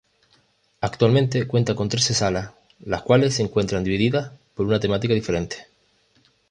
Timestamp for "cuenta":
1.45-1.75